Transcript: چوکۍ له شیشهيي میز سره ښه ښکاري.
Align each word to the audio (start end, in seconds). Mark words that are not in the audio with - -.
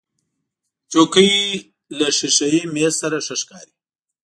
چوکۍ 0.91 1.31
له 1.97 2.07
شیشهيي 2.17 2.61
میز 2.73 2.93
سره 3.01 3.17
ښه 3.25 3.35
ښکاري. 3.41 3.73